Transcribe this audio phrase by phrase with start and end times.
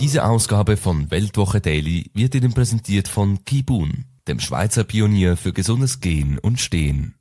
[0.00, 5.98] Diese Ausgabe von Weltwoche Daily wird Ihnen präsentiert von Kibun, dem Schweizer Pionier für gesundes
[5.98, 7.16] Gehen und Stehen.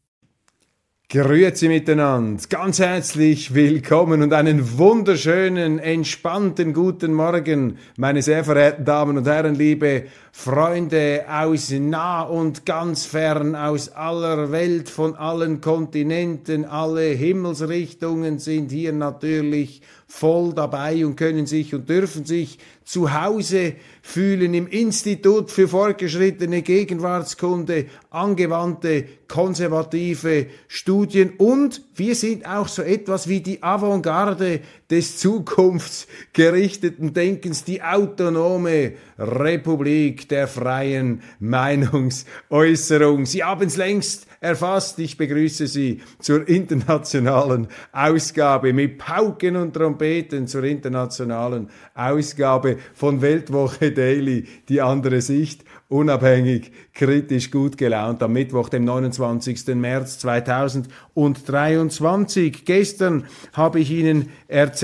[1.10, 9.18] Grüezi miteinander, ganz herzlich willkommen und einen wunderschönen, entspannten guten Morgen, meine sehr verehrten Damen
[9.18, 16.66] und Herren, liebe Freunde aus nah und ganz fern, aus aller Welt, von allen Kontinenten,
[16.66, 23.76] alle Himmelsrichtungen sind hier natürlich voll dabei und können sich und dürfen sich zu Hause
[24.02, 31.34] fühlen im Institut für fortgeschrittene Gegenwartskunde, angewandte konservative Studien.
[31.38, 40.30] Und wir sind auch so etwas wie die Avantgarde des zukunftsgerichteten Denkens, die autonome Republik
[40.30, 43.26] der freien Meinungsäußerung.
[43.26, 44.98] Sie haben es längst erfasst.
[45.00, 53.92] Ich begrüße Sie zur internationalen Ausgabe mit Pauken und Trompeten zur internationalen Ausgabe von Weltwoche
[53.92, 59.68] Daily, die andere Sicht unabhängig, kritisch, gut gelaunt am Mittwoch, dem 29.
[59.68, 62.66] März 2023.
[62.66, 64.77] Gestern habe ich Ihnen erzählt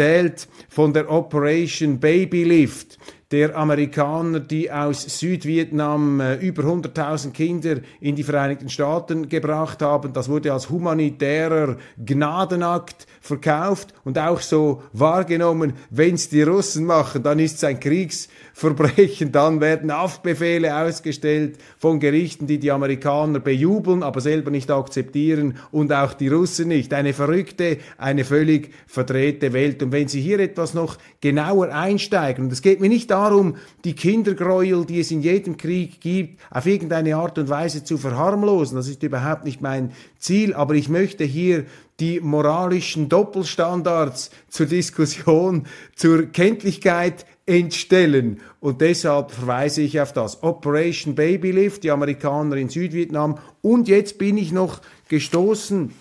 [0.70, 2.98] von der Operation Babylift
[3.34, 10.14] der Amerikaner, die aus Südvietnam äh, über 100.000 Kinder in die Vereinigten Staaten gebracht haben.
[10.14, 17.24] Das wurde als humanitärer Gnadenakt verkauft und auch so wahrgenommen, wenn es die Russen machen,
[17.24, 24.04] dann ist es ein Kriegsverbrechen, dann werden Haftbefehle ausgestellt von Gerichten, die die Amerikaner bejubeln,
[24.04, 26.94] aber selber nicht akzeptieren und auch die Russen nicht.
[26.94, 29.82] Eine verrückte, eine völlig verdrehte Welt.
[29.82, 33.56] Und wenn Sie hier etwas noch genauer einsteigen, und es geht mir nicht darum, darum,
[33.84, 38.76] die Kindergräuel, die es in jedem Krieg gibt, auf irgendeine Art und Weise zu verharmlosen.
[38.78, 41.66] Das ist überhaupt nicht mein Ziel, aber ich möchte hier
[42.00, 48.40] die moralischen Doppelstandards zur Diskussion, zur Kenntlichkeit entstellen.
[48.60, 53.38] Und deshalb verweise ich auf das Operation Babylift, die Amerikaner in Südvietnam.
[53.62, 55.92] Und jetzt bin ich noch gestoßen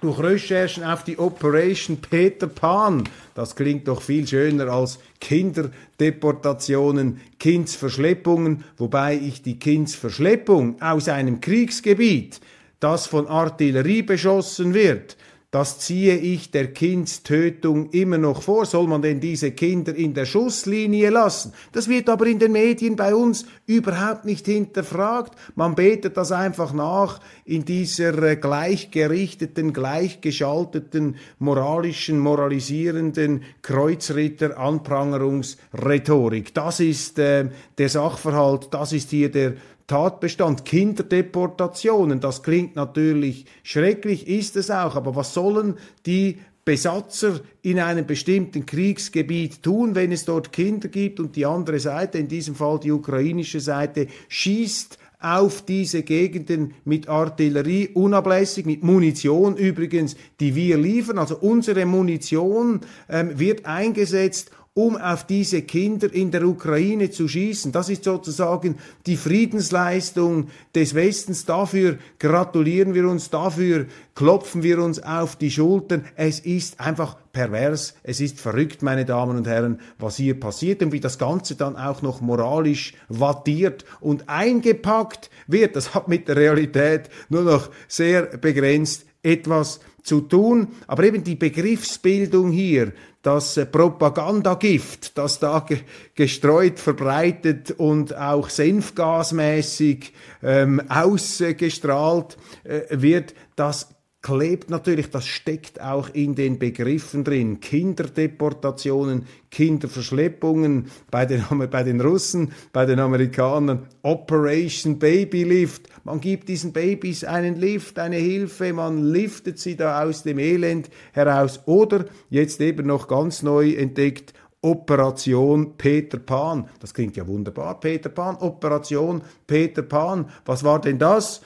[0.00, 3.04] durch Recherchen auf die Operation Peter Pan.
[3.34, 12.40] Das klingt doch viel schöner als Kinderdeportationen, Kindsverschleppungen, wobei ich die Kindsverschleppung aus einem Kriegsgebiet,
[12.80, 15.16] das von Artillerie beschossen wird,
[15.50, 18.66] das ziehe ich der Kindstötung immer noch vor.
[18.66, 21.52] Soll man denn diese Kinder in der Schusslinie lassen?
[21.72, 25.34] Das wird aber in den Medien bei uns überhaupt nicht hinterfragt.
[25.56, 36.54] Man betet das einfach nach in dieser äh, gleichgerichteten, gleichgeschalteten, moralischen, moralisierenden Kreuzritter-Anprangerungsrhetorik.
[36.54, 39.54] Das ist äh, der Sachverhalt, das ist hier der
[39.90, 47.80] Tatbestand, Kinderdeportationen, das klingt natürlich schrecklich, ist es auch, aber was sollen die Besatzer in
[47.80, 52.54] einem bestimmten Kriegsgebiet tun, wenn es dort Kinder gibt und die andere Seite, in diesem
[52.54, 60.54] Fall die ukrainische Seite, schießt auf diese Gegenden mit Artillerie unablässig, mit Munition übrigens, die
[60.54, 61.18] wir liefern.
[61.18, 67.72] Also unsere Munition ähm, wird eingesetzt, um auf diese Kinder in der Ukraine zu schießen.
[67.72, 71.44] Das ist sozusagen die Friedensleistung des Westens.
[71.44, 76.04] Dafür gratulieren wir uns, dafür klopfen wir uns auf die Schultern.
[76.14, 80.92] Es ist einfach pervers, es ist verrückt, meine Damen und Herren, was hier passiert und
[80.92, 85.74] wie das Ganze dann auch noch moralisch wattiert und eingepackt wird.
[85.74, 90.68] Das hat mit der Realität nur noch sehr begrenzt etwas zu tun.
[90.86, 95.80] Aber eben die Begriffsbildung hier, das äh, Propagandagift, das da ge
[96.14, 100.12] gestreut, verbreitet und auch senfgasmäßig
[100.42, 103.88] ähm, ausgestrahlt äh, wird, das
[104.22, 107.60] klebt natürlich, das steckt auch in den Begriffen drin.
[107.60, 115.88] Kinderdeportationen, Kinderverschleppungen bei den, bei den Russen, bei den Amerikanern, Operation Baby Lift.
[116.04, 120.90] Man gibt diesen Babys einen Lift, eine Hilfe, man liftet sie da aus dem Elend
[121.12, 121.60] heraus.
[121.64, 126.68] Oder jetzt eben noch ganz neu entdeckt, Operation Peter Pan.
[126.80, 130.28] Das klingt ja wunderbar, Peter Pan, Operation Peter Pan.
[130.44, 131.40] Was war denn das?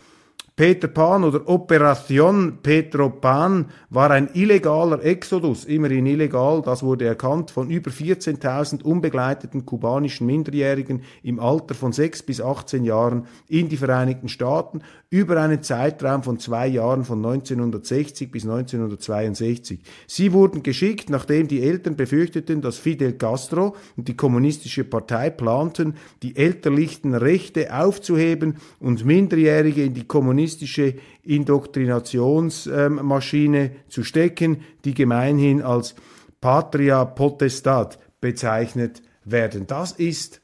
[0.57, 7.51] Peter Pan oder Operation Petro Pan war ein illegaler Exodus, immerhin illegal, das wurde erkannt,
[7.51, 13.77] von über 14.000 unbegleiteten kubanischen Minderjährigen im Alter von 6 bis 18 Jahren in die
[13.77, 19.81] Vereinigten Staaten über einen Zeitraum von zwei Jahren von 1960 bis 1962.
[20.07, 25.95] Sie wurden geschickt, nachdem die Eltern befürchteten, dass Fidel Castro und die kommunistische Partei planten,
[26.23, 35.63] die elterlichen Rechte aufzuheben und Minderjährige in die kommunistische kommunistische Indoktrinationsmaschine zu stecken, die gemeinhin
[35.63, 35.95] als
[36.41, 39.67] Patria Potestat bezeichnet werden.
[39.67, 40.41] Das ist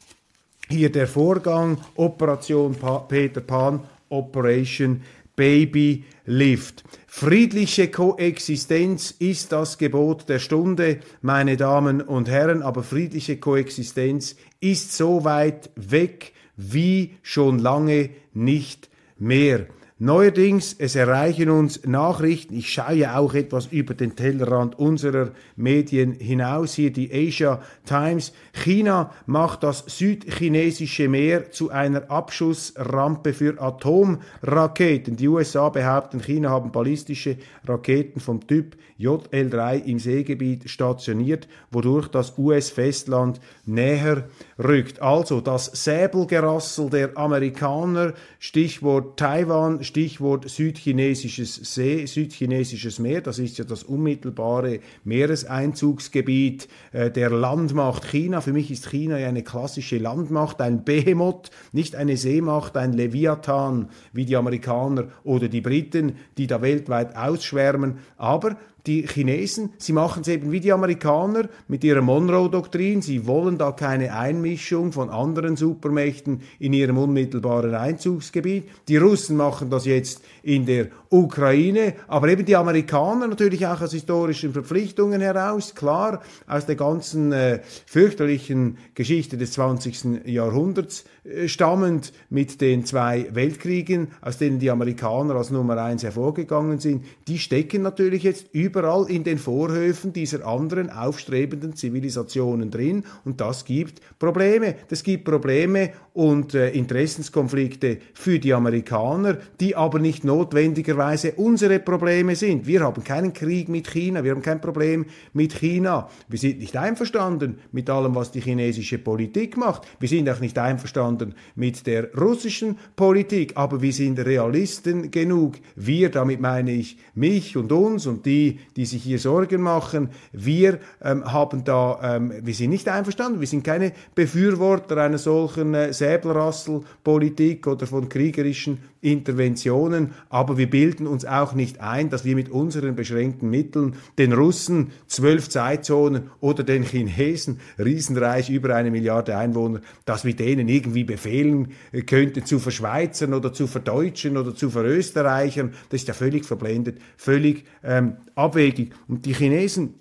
[0.68, 5.02] hier der Vorgang Operation pa Peter Pan, Operation
[5.36, 6.82] Baby Lift.
[7.06, 14.96] Friedliche Koexistenz ist das Gebot der Stunde, meine Damen und Herren, aber friedliche Koexistenz ist
[14.96, 19.66] so weit weg wie schon lange nicht mehr.
[20.02, 26.12] Neuerdings, es erreichen uns Nachrichten, ich schaue ja auch etwas über den Tellerrand unserer Medien
[26.14, 28.32] hinaus, hier die Asia Times.
[28.54, 35.16] China macht das südchinesische Meer zu einer Abschussrampe für Atomraketen.
[35.16, 37.36] Die USA behaupten, China haben ballistische
[37.66, 45.00] Raketen vom Typ JL3 im Seegebiet stationiert, wodurch das US-Festland näher rückt.
[45.00, 53.64] Also das Säbelgerassel der Amerikaner, Stichwort Taiwan, Stichwort südchinesisches See, südchinesisches Meer, das ist ja
[53.64, 58.40] das unmittelbare Meereseinzugsgebiet äh, der Landmacht China.
[58.40, 63.88] Für mich ist China ja eine klassische Landmacht, ein Behemoth, nicht eine Seemacht, ein Leviathan
[64.12, 67.98] wie die Amerikaner oder die Briten, die da weltweit ausschwärmen.
[68.16, 68.56] Aber
[68.86, 73.02] die Chinesen, sie machen es eben wie die Amerikaner mit ihrer Monroe-Doktrin.
[73.02, 78.64] Sie wollen da keine Einmischung von anderen Supermächten in ihrem unmittelbaren Einzugsgebiet.
[78.88, 83.92] Die Russen machen das jetzt in der Ukraine, aber eben die Amerikaner natürlich auch aus
[83.92, 90.26] historischen Verpflichtungen heraus, klar, aus der ganzen äh, fürchterlichen Geschichte des 20.
[90.26, 96.78] Jahrhunderts äh, stammend mit den zwei Weltkriegen, aus denen die Amerikaner als Nummer eins hervorgegangen
[96.78, 103.40] sind, die stecken natürlich jetzt überall in den Vorhöfen dieser anderen aufstrebenden Zivilisationen drin und
[103.40, 104.76] das gibt Probleme.
[104.88, 112.36] Das gibt Probleme und äh, Interessenskonflikte für die Amerikaner, die aber nicht notwendigerweise unsere Probleme
[112.36, 112.66] sind.
[112.66, 116.08] Wir haben keinen Krieg mit China, wir haben kein Problem mit China.
[116.28, 119.82] Wir sind nicht einverstanden mit allem, was die chinesische Politik macht.
[119.98, 125.56] Wir sind auch nicht einverstanden mit der russischen Politik, aber wir sind Realisten genug.
[125.74, 130.78] Wir, damit meine ich mich und uns und die, die sich hier Sorgen machen, wir
[131.02, 135.92] ähm, haben da, ähm, wir sind nicht einverstanden, wir sind keine Befürworter einer solchen äh,
[135.92, 142.50] Säbelrasselpolitik oder von kriegerischen Interventionen, aber wir bilden uns auch nicht ein, dass wir mit
[142.50, 149.80] unseren beschränkten Mitteln den Russen zwölf Zeitzonen oder den Chinesen, Riesenreich über eine Milliarde Einwohner,
[150.04, 151.72] dass wir denen irgendwie befehlen
[152.06, 155.72] könnten zu verschweizern oder zu verdeutschen oder zu verösterreichern.
[155.88, 158.92] Das ist ja völlig verblendet, völlig ähm, abwegig.
[159.08, 159.94] Und die Chinesen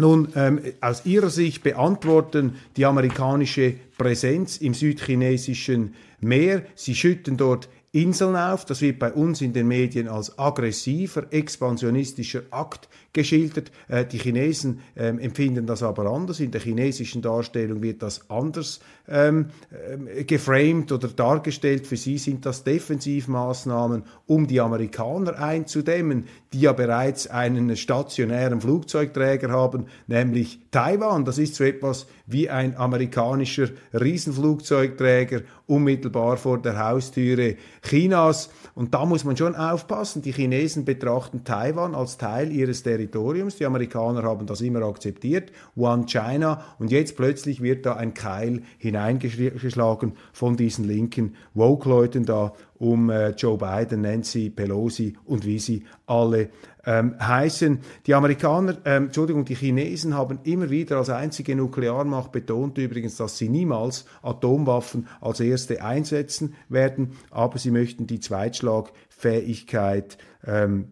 [0.00, 6.62] nun, ähm, aus ihrer Sicht beantworten die amerikanische Präsenz im südchinesischen Meer.
[6.76, 7.68] Sie schütten dort
[8.02, 8.64] Inseln auf.
[8.64, 13.70] Das wird bei uns in den Medien als aggressiver, expansionistischer Akt geschildert.
[13.88, 16.40] Äh, die Chinesen ähm, empfinden das aber anders.
[16.40, 21.86] In der chinesischen Darstellung wird das anders ähm, äh, geframed oder dargestellt.
[21.86, 29.50] Für sie sind das Defensivmaßnahmen, um die Amerikaner einzudämmen, die ja bereits einen stationären Flugzeugträger
[29.50, 31.24] haben, nämlich Taiwan.
[31.24, 38.50] Das ist so etwas wie ein amerikanischer Riesenflugzeugträger unmittelbar vor der Haustüre Chinas.
[38.78, 40.22] Und da muss man schon aufpassen.
[40.22, 43.56] Die Chinesen betrachten Taiwan als Teil ihres Territoriums.
[43.56, 45.50] Die Amerikaner haben das immer akzeptiert.
[45.74, 46.62] One China.
[46.78, 53.30] Und jetzt plötzlich wird da ein Keil hineingeschlagen von diesen linken Woke-Leuten da um äh,
[53.30, 56.50] Joe Biden, Nancy Pelosi und wie sie alle
[56.86, 57.80] ähm, heißen.
[58.06, 63.36] Die Amerikaner, ähm, Entschuldigung, die Chinesen haben immer wieder als einzige Nuklearmacht betont übrigens, dass
[63.36, 70.88] sie niemals Atomwaffen als erste einsetzen werden, aber sie möchten die Zweitschlagfähigkeit ähm,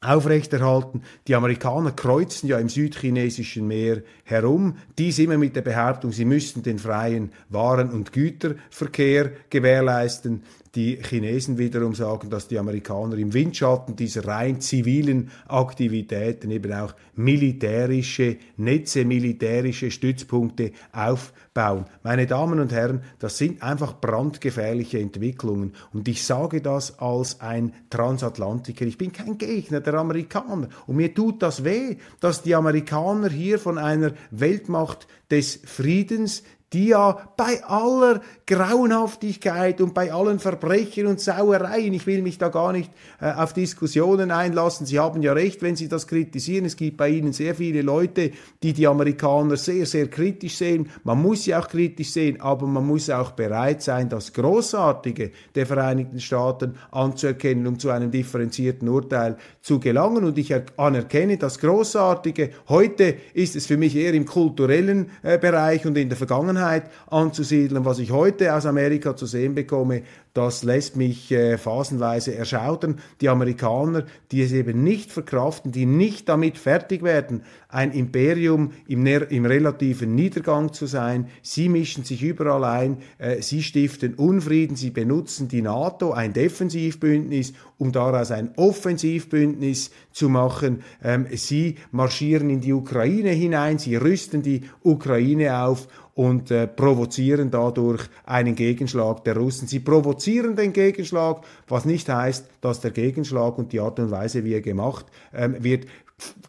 [0.00, 1.02] aufrechterhalten.
[1.28, 6.62] Die Amerikaner kreuzen ja im südchinesischen Meer herum, dies immer mit der Behauptung, sie müssten
[6.62, 10.42] den freien Waren- und Güterverkehr gewährleisten.
[10.74, 16.94] Die Chinesen wiederum sagen, dass die Amerikaner im Windschatten dieser rein zivilen Aktivitäten eben auch
[17.16, 21.86] militärische Netze, militärische Stützpunkte aufbauen.
[22.04, 25.72] Meine Damen und Herren, das sind einfach brandgefährliche Entwicklungen.
[25.92, 28.86] Und ich sage das als ein Transatlantiker.
[28.86, 30.68] Ich bin kein Gegner der Amerikaner.
[30.86, 36.88] Und mir tut das weh, dass die Amerikaner hier von einer Weltmacht des Friedens die
[36.88, 42.72] ja bei aller Grauenhaftigkeit und bei allen Verbrechen und Sauereien, ich will mich da gar
[42.72, 46.96] nicht äh, auf Diskussionen einlassen, Sie haben ja recht, wenn Sie das kritisieren, es gibt
[46.96, 48.30] bei Ihnen sehr viele Leute,
[48.62, 52.86] die die Amerikaner sehr, sehr kritisch sehen, man muss sie auch kritisch sehen, aber man
[52.86, 59.36] muss auch bereit sein, das Großartige der Vereinigten Staaten anzuerkennen, um zu einem differenzierten Urteil
[59.60, 60.24] zu gelangen.
[60.24, 65.86] Und ich anerkenne das Großartige, heute ist es für mich eher im kulturellen äh, Bereich
[65.86, 67.84] und in der Vergangenheit Vergangenheit anzusiedeln.
[67.84, 70.02] Was ich heute aus Amerika zu sehen bekomme,
[70.32, 73.00] das lässt mich äh, phasenweise erschaudern.
[73.20, 79.04] Die Amerikaner, die es eben nicht verkraften, die nicht damit fertig werden, ein Imperium im,
[79.06, 81.26] im relativen Niedergang zu sein.
[81.42, 87.52] Sie mischen sich überall ein, äh, sie stiften Unfrieden, sie benutzen die NATO, ein Defensivbündnis,
[87.78, 90.82] um daraus ein Offensivbündnis zu machen.
[91.02, 95.88] Ähm, sie marschieren in die Ukraine hinein, sie rüsten die Ukraine auf
[96.20, 99.66] und äh, provozieren dadurch einen Gegenschlag der Russen.
[99.66, 104.44] Sie provozieren den Gegenschlag, was nicht heißt, dass der Gegenschlag und die Art und Weise,
[104.44, 105.86] wie er gemacht ähm, wird,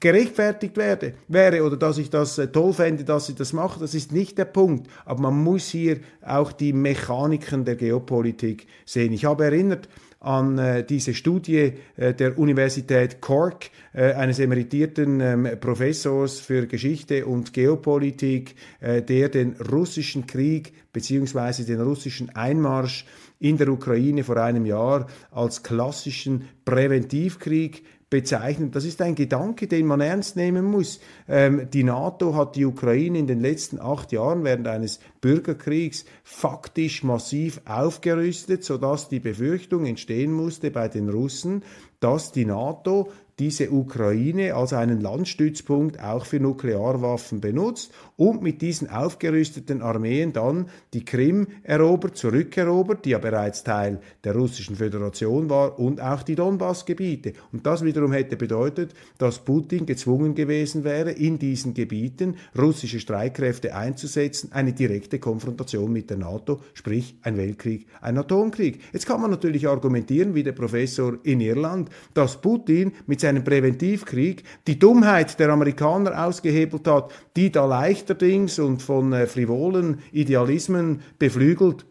[0.02, 3.94] gerechtfertigt werde, wäre oder dass ich das äh, toll fände, dass sie das machen, das
[3.94, 4.90] ist nicht der Punkt.
[5.06, 9.14] Aber man muss hier auch die Mechaniken der Geopolitik sehen.
[9.14, 9.88] Ich habe erinnert,
[10.22, 17.26] an äh, diese Studie äh, der Universität Cork, äh, eines emeritierten ähm, Professors für Geschichte
[17.26, 23.06] und Geopolitik, äh, der den russischen Krieg beziehungsweise den russischen Einmarsch
[23.40, 28.76] in der Ukraine vor einem Jahr als klassischen Präventivkrieg bezeichnet.
[28.76, 31.00] Das ist ein Gedanke, den man ernst nehmen muss.
[31.28, 37.04] Ähm, die NATO hat die Ukraine in den letzten acht Jahren während eines Bürgerkriegs faktisch
[37.04, 41.64] massiv aufgerüstet, sodass die Befürchtung entstehen musste bei den Russen,
[42.02, 48.88] dass die NATO diese Ukraine als einen Landstützpunkt auch für Nuklearwaffen benutzt und mit diesen
[48.88, 55.80] aufgerüsteten Armeen dann die Krim erobert, zurückerobert, die ja bereits Teil der russischen Föderation war
[55.80, 57.34] und auch die Donbassgebiete.
[57.52, 63.74] Und das wiederum hätte bedeutet, dass Putin gezwungen gewesen wäre, in diesen Gebieten russische Streitkräfte
[63.74, 68.82] einzusetzen, eine direkte Konfrontation mit der NATO, sprich ein Weltkrieg, ein Atomkrieg.
[68.94, 74.44] Jetzt kann man natürlich argumentieren, wie der Professor in Irland, dass Putin mit seinem Präventivkrieg,
[74.68, 77.66] die Dummheit der Amerikaner ausgehebelt hat, die da
[78.12, 81.86] leichterdings und von äh, frivolen Idealismen beflügelt.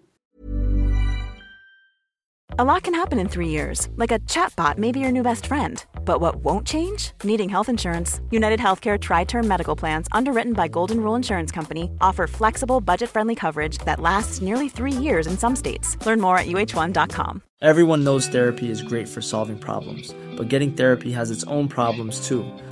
[2.58, 5.46] A lot can happen in three years, like a chatbot may be your new best
[5.46, 5.82] friend.
[6.04, 7.12] But what won't change?
[7.24, 8.20] Needing health insurance.
[8.30, 13.08] United Healthcare Tri Term Medical Plans, underwritten by Golden Rule Insurance Company, offer flexible, budget
[13.08, 15.96] friendly coverage that lasts nearly three years in some states.
[16.04, 17.42] Learn more at uh1.com.
[17.62, 22.26] Everyone knows therapy is great for solving problems, but getting therapy has its own problems
[22.26, 22.44] too,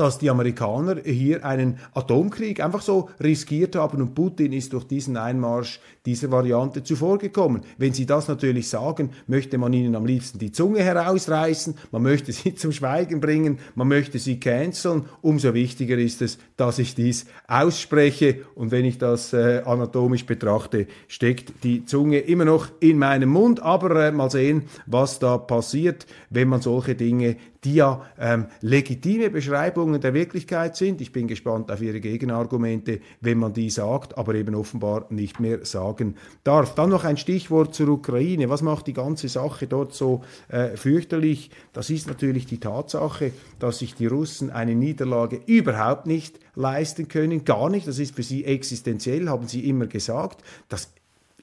[0.00, 5.18] dass die Amerikaner hier einen Atomkrieg einfach so riskiert haben und Putin ist durch diesen
[5.18, 7.60] Einmarsch dieser Variante zuvorgekommen.
[7.76, 12.32] Wenn Sie das natürlich sagen, möchte man ihnen am liebsten die Zunge herausreißen, man möchte
[12.32, 15.04] sie zum Schweigen bringen, man möchte sie canceln.
[15.20, 20.86] Umso wichtiger ist es, dass ich dies ausspreche und wenn ich das äh, anatomisch betrachte,
[21.08, 26.06] steckt die Zunge immer noch in meinem Mund, aber äh, mal sehen, was da passiert,
[26.30, 31.00] wenn man solche Dinge die ja ähm, legitime Beschreibungen der Wirklichkeit sind.
[31.00, 35.64] Ich bin gespannt auf Ihre Gegenargumente, wenn man die sagt, aber eben offenbar nicht mehr
[35.64, 36.74] sagen darf.
[36.74, 38.48] Dann noch ein Stichwort zur Ukraine.
[38.48, 41.50] Was macht die ganze Sache dort so äh, fürchterlich?
[41.72, 47.44] Das ist natürlich die Tatsache, dass sich die Russen eine Niederlage überhaupt nicht leisten können,
[47.44, 47.86] gar nicht.
[47.86, 50.42] Das ist für sie existenziell, haben sie immer gesagt.
[50.68, 50.90] Das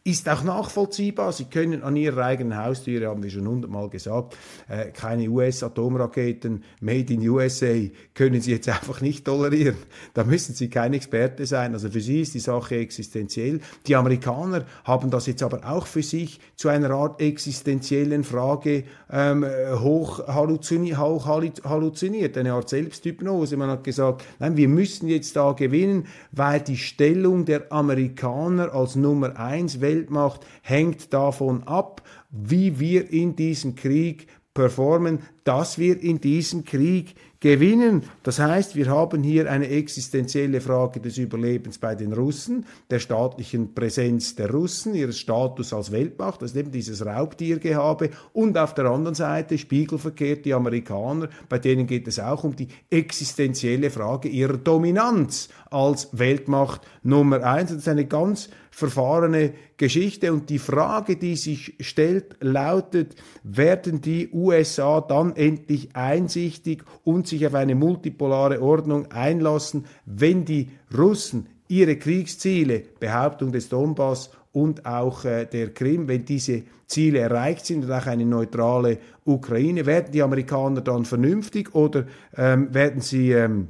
[0.07, 1.33] ist auch nachvollziehbar.
[1.33, 4.37] Sie können an ihrer eigenen Haustüre, haben wir schon hundertmal gesagt,
[4.69, 7.75] äh, keine US-Atomraketen made in USA
[8.13, 9.75] können sie jetzt einfach nicht tolerieren.
[10.13, 11.73] Da müssen sie kein Experte sein.
[11.73, 13.59] Also für sie ist die Sache existenziell.
[13.85, 19.45] Die Amerikaner haben das jetzt aber auch für sich zu einer Art existenziellen Frage ähm,
[19.73, 23.57] hoch, halluziniert, hoch halluziniert, eine Art Selbsthypnose.
[23.57, 28.95] Man hat gesagt, nein, wir müssen jetzt da gewinnen, weil die Stellung der Amerikaner als
[28.95, 36.01] Nummer eins Welt Weltmacht hängt davon ab, wie wir in diesem Krieg performen, dass wir
[36.01, 37.15] in diesem Krieg
[37.47, 38.03] gewinnen.
[38.23, 43.73] Das heißt, wir haben hier eine existenzielle Frage des Überlebens bei den Russen, der staatlichen
[43.73, 48.09] Präsenz der Russen, ihres Status als Weltmacht, das ist eben dieses Raubtiergehabe.
[48.33, 52.67] Und auf der anderen Seite spiegelverkehrt die Amerikaner, bei denen geht es auch um die
[52.89, 57.69] existenzielle Frage ihrer Dominanz als Weltmacht Nummer eins.
[57.69, 60.31] Das ist eine ganz verfahrene Geschichte.
[60.31, 67.36] Und die Frage, die sich stellt, lautet, werden die USA dann endlich einsichtig und sich
[67.45, 75.25] auf eine multipolare Ordnung einlassen, wenn die Russen ihre Kriegsziele, Behauptung des Donbass und auch
[75.25, 80.23] äh, der Krim, wenn diese Ziele erreicht sind und auch eine neutrale Ukraine, werden die
[80.23, 83.67] Amerikaner dann vernünftig oder ähm, werden sie ähm,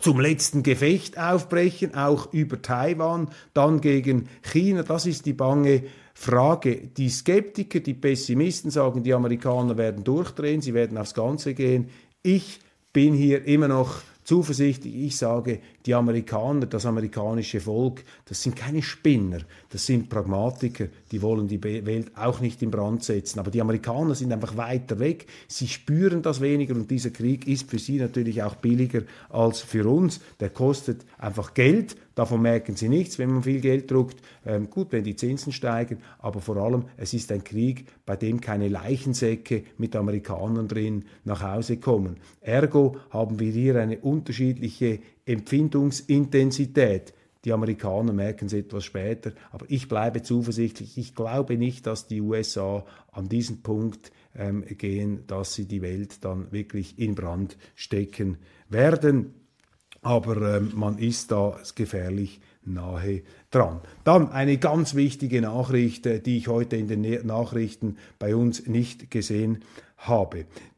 [0.00, 4.82] zum letzten Gefecht aufbrechen, auch über Taiwan, dann gegen China.
[4.82, 6.88] Das ist die bange Frage.
[6.96, 11.88] Die Skeptiker, die Pessimisten sagen, die Amerikaner werden durchdrehen, sie werden aufs Ganze gehen.
[12.22, 12.60] Ich
[12.92, 14.94] bin hier immer noch zuversichtlich.
[14.94, 21.22] Ich sage, die Amerikaner, das amerikanische Volk, das sind keine Spinner, das sind Pragmatiker, die
[21.22, 23.38] wollen die Welt auch nicht in Brand setzen.
[23.38, 27.70] Aber die Amerikaner sind einfach weiter weg, sie spüren das weniger und dieser Krieg ist
[27.70, 30.20] für sie natürlich auch billiger als für uns.
[30.38, 34.18] Der kostet einfach Geld, davon merken sie nichts, wenn man viel Geld druckt.
[34.44, 38.40] Ähm, gut, wenn die Zinsen steigen, aber vor allem, es ist ein Krieg, bei dem
[38.40, 42.16] keine Leichensäcke mit Amerikanern drin nach Hause kommen.
[42.40, 44.98] Ergo haben wir hier eine unterschiedliche
[45.70, 47.14] Empfindungsintensität.
[47.44, 50.98] Die Amerikaner merken es etwas später, aber ich bleibe zuversichtlich.
[50.98, 56.22] Ich glaube nicht, dass die USA an diesen Punkt ähm, gehen, dass sie die Welt
[56.24, 58.36] dann wirklich in Brand stecken
[58.68, 59.34] werden.
[60.02, 63.80] Aber ähm, man ist da gefährlich nahe dran.
[64.04, 69.10] Dann eine ganz wichtige Nachricht, äh, die ich heute in den Nachrichten bei uns nicht
[69.10, 69.89] gesehen habe.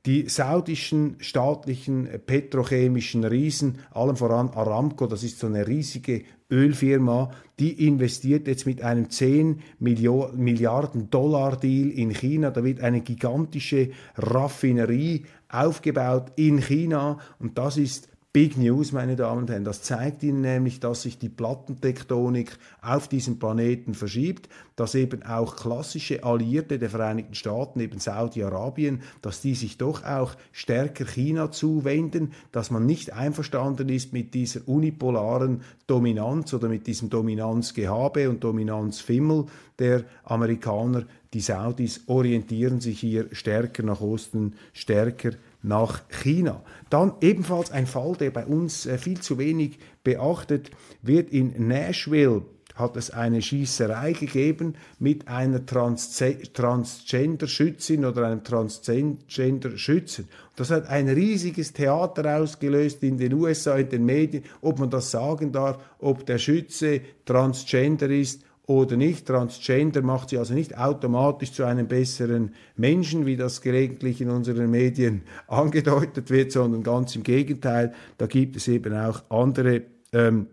[0.04, 7.86] Die saudischen staatlichen petrochemischen Riesen, allem voran Aramco, das ist so eine riesige Ölfirma, die
[7.86, 12.50] investiert jetzt mit einem 10 Milliarden Dollar Deal in China.
[12.50, 19.42] Da wird eine gigantische Raffinerie aufgebaut in China und das ist Big News, meine Damen
[19.42, 19.64] und Herren.
[19.64, 25.54] Das zeigt Ihnen nämlich, dass sich die Plattentektonik auf diesem Planeten verschiebt, dass eben auch
[25.54, 32.32] klassische Alliierte der Vereinigten Staaten, eben Saudi-Arabien, dass die sich doch auch stärker China zuwenden,
[32.52, 39.44] dass man nicht einverstanden ist mit dieser unipolaren Dominanz oder mit diesem Dominanzgehabe und Dominanzfimmel
[39.78, 41.04] der Amerikaner.
[41.34, 46.62] Die Saudis orientieren sich hier stärker nach Osten, stärker nach China.
[46.90, 50.70] Dann ebenfalls ein Fall, der bei uns äh, viel zu wenig beachtet
[51.02, 51.30] wird.
[51.30, 52.42] In Nashville
[52.74, 56.20] hat es eine Schießerei gegeben mit einer Trans
[56.52, 60.28] Transgender-Schützin oder einem Transgender-Schützen.
[60.56, 65.10] Das hat ein riesiges Theater ausgelöst in den USA, in den Medien, ob man das
[65.10, 69.26] sagen darf, ob der Schütze Transgender ist oder nicht.
[69.26, 74.70] Transgender macht sie also nicht automatisch zu einem besseren Menschen, wie das gelegentlich in unseren
[74.70, 77.92] Medien angedeutet wird, sondern ganz im Gegenteil.
[78.18, 80.46] Da gibt es eben auch andere ähm,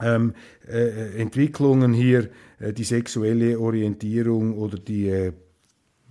[0.00, 0.34] ähm,
[0.66, 5.32] äh, Entwicklungen hier, äh, die sexuelle Orientierung oder die äh,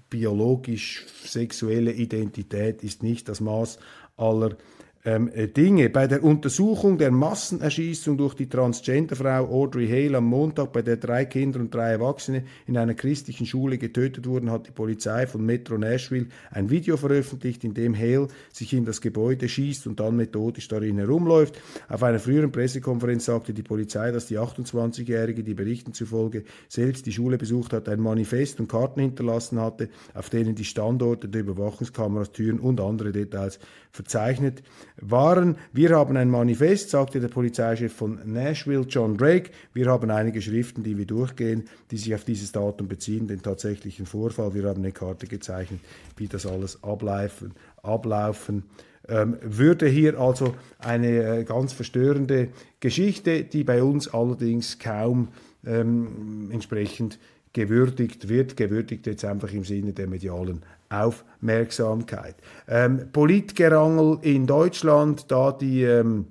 [0.10, 3.80] biologisch-sexuelle Identität ist nicht das Maß
[4.18, 4.58] aller
[5.06, 5.90] ähm, äh, Dinge.
[5.90, 11.26] Bei der Untersuchung der Massenerschießung durch die Transgenderfrau Audrey Hale am Montag, bei der drei
[11.26, 15.78] Kinder und drei Erwachsene in einer christlichen Schule getötet wurden, hat die Polizei von Metro
[15.78, 20.68] Nashville ein Video veröffentlicht, in dem Hale sich in das Gebäude schießt und dann methodisch
[20.68, 21.60] darin herumläuft.
[21.90, 27.12] Auf einer früheren Pressekonferenz sagte die Polizei, dass die 28-Jährige, die Berichten zufolge selbst die
[27.12, 32.32] Schule besucht hat, ein Manifest und Karten hinterlassen hatte, auf denen die Standorte der Überwachungskameras,
[32.32, 33.60] Türen und andere Details
[33.92, 34.64] verzeichnet
[35.00, 35.58] waren.
[35.74, 39.52] Wir haben ein Manifest, sagte der Polizeichef von Nashville, John Drake.
[39.74, 44.06] Wir haben einige Schriften, die wir durchgehen, die sich auf dieses Datum beziehen, den tatsächlichen
[44.06, 44.54] Vorfall.
[44.54, 45.80] Wir haben eine Karte gezeichnet,
[46.18, 48.64] wie das alles ablaufen, ablaufen
[49.08, 52.50] ähm, würde hier also eine äh, ganz verstörende
[52.80, 55.30] Geschichte, die bei uns allerdings kaum
[55.66, 57.20] ähm, entsprechend
[57.54, 62.36] gewürdigt wird, gewürdigt jetzt einfach im Sinne der medialen Aufmerksamkeit.
[62.68, 66.28] Ähm, Politgerangel in Deutschland, da die ähm,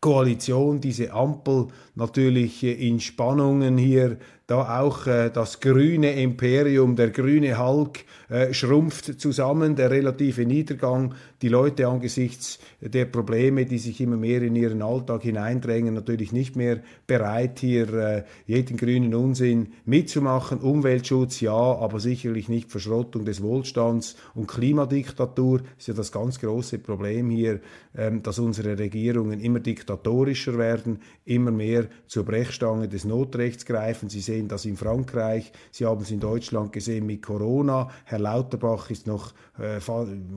[0.00, 4.18] Koalition, diese Ampel natürlich in Spannungen hier
[4.52, 11.14] da auch äh, das grüne Imperium, der grüne Hulk äh, schrumpft zusammen, der relative Niedergang,
[11.40, 16.54] die Leute angesichts der Probleme, die sich immer mehr in ihren Alltag hineindrängen, natürlich nicht
[16.54, 20.60] mehr bereit, hier äh, jeden grünen Unsinn mitzumachen.
[20.60, 26.78] Umweltschutz ja, aber sicherlich nicht Verschrottung des Wohlstands und Klimadiktatur ist ja das ganz große
[26.78, 27.60] Problem hier,
[27.96, 34.10] ähm, dass unsere Regierungen immer diktatorischer werden, immer mehr zur Brechstange des Notrechts greifen.
[34.10, 37.90] Sie sehen das in Frankreich, Sie haben es in Deutschland gesehen mit Corona.
[38.04, 39.80] Herr Lauterbach ist noch, äh,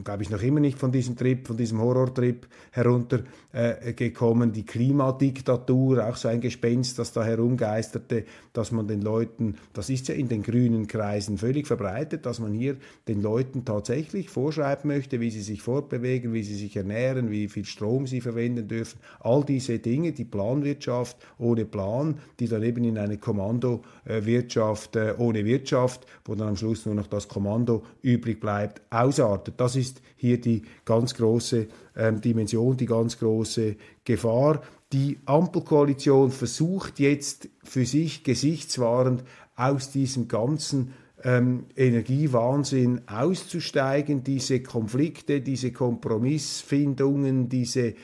[0.03, 4.49] glaube ich, noch immer nicht von diesem Trip, von diesem Horrortrip heruntergekommen.
[4.49, 9.89] Äh, die Klimadiktatur, auch so ein Gespenst, das da herumgeisterte, dass man den Leuten, das
[9.89, 14.87] ist ja in den grünen Kreisen völlig verbreitet, dass man hier den Leuten tatsächlich vorschreiben
[14.87, 18.99] möchte, wie sie sich fortbewegen, wie sie sich ernähren, wie viel Strom sie verwenden dürfen.
[19.19, 25.45] All diese Dinge, die Planwirtschaft ohne Plan, die dann eben in eine Kommandowirtschaft äh, ohne
[25.45, 29.55] Wirtschaft, wo dann am Schluss nur noch das Kommando übrig bleibt, ausartet.
[29.57, 34.61] Das ist hier die ganz große ähm, Dimension, die ganz große Gefahr.
[34.93, 39.23] Die Ampelkoalition versucht jetzt für sich gesichtswahrend
[39.55, 47.95] aus diesem ganzen ähm, Energiewahnsinn auszusteigen, diese Konflikte, diese Kompromissfindungen, diese äh,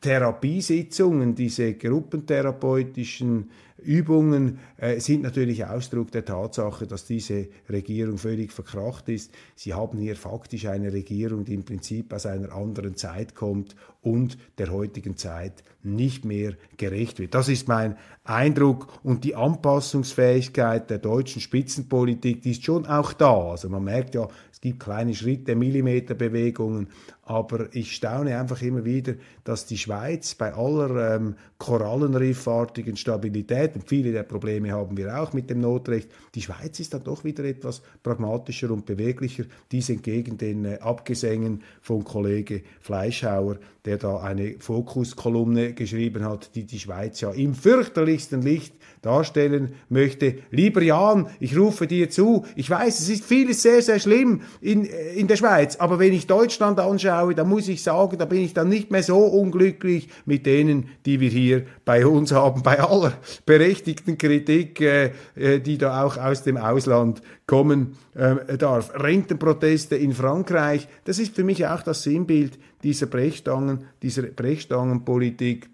[0.00, 3.50] Therapiesitzungen, diese gruppentherapeutischen
[3.82, 9.32] Übungen äh, sind natürlich Ausdruck der Tatsache, dass diese Regierung völlig verkracht ist.
[9.54, 14.36] Sie haben hier faktisch eine Regierung, die im Prinzip aus einer anderen Zeit kommt und
[14.58, 17.34] der heutigen Zeit nicht mehr gerecht wird.
[17.34, 23.50] Das ist mein Eindruck und die Anpassungsfähigkeit der deutschen Spitzenpolitik, die ist schon auch da.
[23.50, 26.88] Also man merkt ja, es gibt kleine Schritte, Millimeterbewegungen,
[27.22, 29.14] aber ich staune einfach immer wieder,
[29.44, 35.32] dass die Schweiz bei aller ähm, korallenriffartigen Stabilität, und viele der Probleme haben wir auch
[35.32, 40.38] mit dem Notrecht, die Schweiz ist dann doch wieder etwas pragmatischer und beweglicher, dies entgegen
[40.38, 47.20] den äh, Abgesängen von Kollege Fleischhauer, der da eine Fokuskolumne geschrieben hat, die die Schweiz
[47.20, 50.36] ja im fürchterlichsten Licht darstellen möchte.
[50.50, 54.84] Lieber Jan, ich rufe dir zu, ich weiß, es ist vieles sehr, sehr schlimm in,
[54.84, 58.54] in der Schweiz, aber wenn ich Deutschland anschaue, dann muss ich sagen, da bin ich
[58.54, 63.14] dann nicht mehr so unglücklich mit denen, die wir hier bei uns haben, bei aller
[63.62, 68.92] berechtigten Kritik, äh, äh die da auch aus dem Ausland kommen äh, darf.
[68.94, 75.70] Rentenproteste in Frankreich, das ist für mich auch das Sinnbild dieser Brechstangen, dieser Brechstangenpolitik,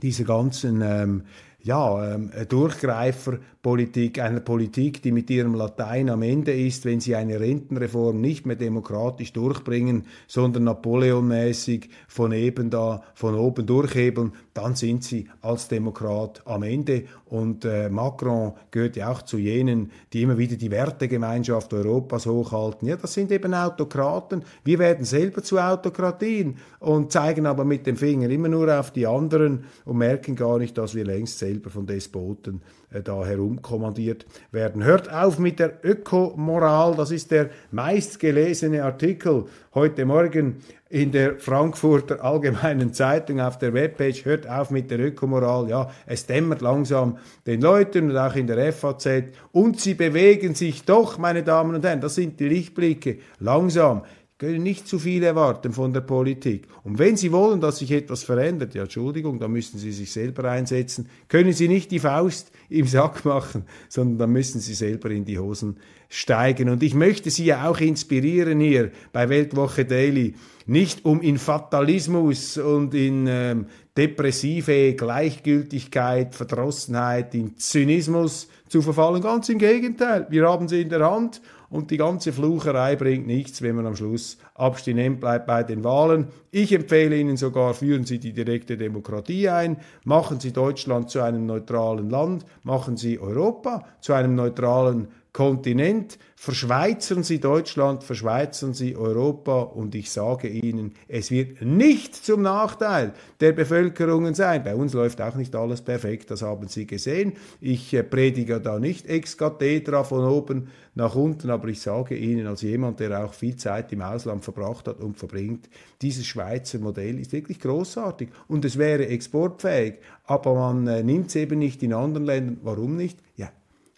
[0.00, 1.22] dieser ganzen ähm,
[1.66, 7.40] ja, ähm, Durchgreiferpolitik, einer Politik, die mit ihrem Latein am Ende ist, wenn sie eine
[7.40, 15.02] Rentenreform nicht mehr demokratisch durchbringen, sondern Napoleonmäßig von eben da, von oben durchhebeln, dann sind
[15.02, 17.06] sie als Demokrat am Ende.
[17.24, 22.86] Und äh, Macron gehört ja auch zu jenen, die immer wieder die Wertegemeinschaft Europas hochhalten.
[22.86, 24.44] Ja, das sind eben Autokraten.
[24.62, 29.08] Wir werden selber zu Autokratien und zeigen aber mit dem Finger immer nur auf die
[29.08, 34.26] anderen und merken gar nicht, dass wir längst selber selber von Despoten äh, da herumkommandiert
[34.52, 34.84] werden.
[34.84, 40.56] Hört auf mit der Ökomoral, das ist der meistgelesene Artikel heute Morgen
[40.88, 44.24] in der Frankfurter Allgemeinen Zeitung auf der Webpage.
[44.24, 45.68] Hört auf mit der Ökomoral.
[45.68, 49.06] Ja, es dämmert langsam den Leuten und auch in der FAZ.
[49.52, 52.00] Und sie bewegen sich doch, meine Damen und Herren.
[52.00, 53.18] Das sind die Lichtblicke.
[53.40, 54.02] Langsam
[54.38, 56.68] können nicht zu viel erwarten von der Politik.
[56.84, 60.50] Und wenn Sie wollen, dass sich etwas verändert, ja, Entschuldigung, dann müssen Sie sich selber
[60.50, 61.08] einsetzen.
[61.28, 65.38] Können Sie nicht die Faust im Sack machen, sondern dann müssen Sie selber in die
[65.38, 65.78] Hosen
[66.10, 66.68] steigen.
[66.68, 70.34] Und ich möchte Sie ja auch inspirieren hier bei Weltwoche Daily,
[70.66, 79.22] nicht um in Fatalismus und in ähm, depressive Gleichgültigkeit, Verdrossenheit, in Zynismus zu verfallen.
[79.22, 80.26] Ganz im Gegenteil.
[80.28, 83.96] Wir haben sie in der Hand und die ganze Flucherei bringt nichts, wenn man am
[83.96, 86.28] Schluss abstinent bleibt bei den Wahlen.
[86.50, 91.46] Ich empfehle Ihnen sogar, führen Sie die direkte Demokratie ein, machen Sie Deutschland zu einem
[91.46, 96.18] neutralen Land, machen Sie Europa zu einem neutralen Kontinent.
[96.34, 103.12] Verschweizern Sie Deutschland, verschweizern Sie Europa und ich sage Ihnen, es wird nicht zum Nachteil
[103.40, 104.64] der Bevölkerungen sein.
[104.64, 107.34] Bei uns läuft auch nicht alles perfekt, das haben Sie gesehen.
[107.60, 112.46] Ich äh, predige da nicht ex cathedra von oben nach unten, aber ich sage Ihnen
[112.46, 115.68] als jemand, der auch viel Zeit im Ausland verbracht hat und verbringt,
[116.00, 121.36] dieses Schweizer Modell ist wirklich großartig und es wäre exportfähig, aber man äh, nimmt es
[121.36, 122.58] eben nicht in anderen Ländern.
[122.62, 123.18] Warum nicht?
[123.36, 123.50] Ja,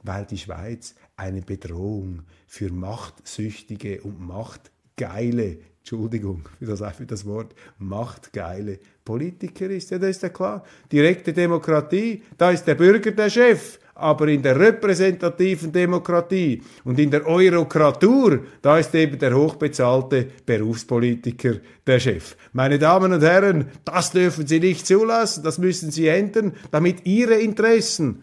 [0.02, 7.54] weil die Schweiz eine Bedrohung für machtsüchtige und machtgeile, Entschuldigung für das, für das Wort,
[7.78, 9.90] machtgeile Politiker ist.
[9.90, 10.64] Ja, das ist ja klar.
[10.90, 13.78] Direkte Demokratie, da ist der Bürger der Chef.
[14.00, 21.54] Aber in der repräsentativen Demokratie und in der Eurokratur, da ist eben der hochbezahlte Berufspolitiker
[21.84, 22.37] der Chef.
[22.52, 27.40] Meine Damen und Herren, das dürfen Sie nicht zulassen, das müssen Sie ändern, damit Ihre
[27.40, 28.22] Interessen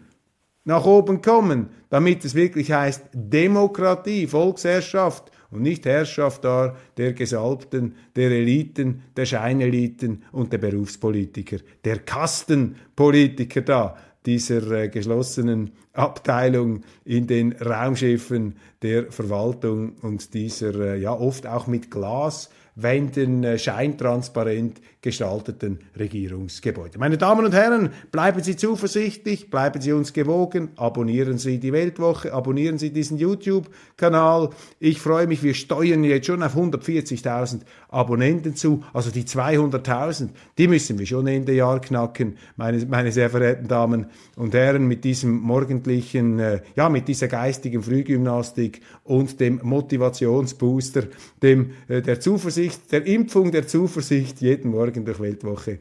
[0.64, 8.30] nach oben kommen, damit es wirklich heißt Demokratie, Volksherrschaft und nicht Herrschaft der Gesalbten, der
[8.30, 17.52] Eliten, der Scheineliten und der Berufspolitiker, der Kastenpolitiker da, dieser äh, geschlossenen Abteilung in den
[17.52, 25.78] Raumschiffen der Verwaltung und dieser äh, ja oft auch mit Glas Wänden äh, scheintransparent gestalteten
[25.96, 26.98] Regierungsgebäude.
[26.98, 32.32] Meine Damen und Herren, bleiben Sie zuversichtlich, bleiben Sie uns gewogen, abonnieren Sie die Weltwoche,
[32.32, 34.50] abonnieren Sie diesen YouTube-Kanal.
[34.80, 40.66] Ich freue mich, wir steuern jetzt schon auf 140.000 Abonnenten zu, also die 200.000, die
[40.66, 45.38] müssen wir schon Ende Jahr knacken, meine, meine sehr verehrten Damen und Herren, mit diesem
[45.38, 51.04] morgendlichen, äh, ja, mit dieser geistigen Frühgymnastik und dem Motivationsbooster,
[51.40, 55.78] dem, äh, der Zuversicht, der Impfung der Zuversicht jeden Morgen durch Weltwoche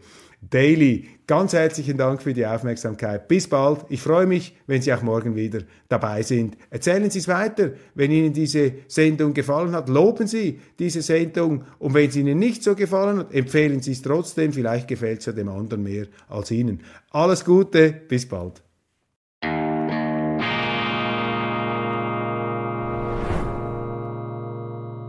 [0.49, 1.07] Daily.
[1.27, 3.27] Ganz herzlichen Dank für die Aufmerksamkeit.
[3.27, 3.85] Bis bald.
[3.89, 6.55] Ich freue mich, wenn Sie auch morgen wieder dabei sind.
[6.69, 9.89] Erzählen Sie es weiter, wenn Ihnen diese Sendung gefallen hat.
[9.89, 11.63] Loben Sie diese Sendung.
[11.79, 14.53] Und wenn es Ihnen nicht so gefallen hat, empfehlen Sie es trotzdem.
[14.53, 16.81] Vielleicht gefällt es ja dem anderen mehr als Ihnen.
[17.09, 17.91] Alles Gute.
[18.07, 18.61] Bis bald.